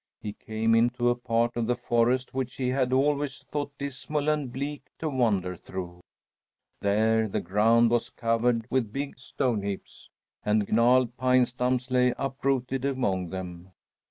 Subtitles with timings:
[0.19, 4.51] He came into a part of the forest which he had always thought dismal and
[4.51, 5.99] bleak to wander through.
[6.79, 10.09] There the ground was covered with big stone heaps,
[10.43, 13.73] and gnarled pine stumps lay uprooted among them.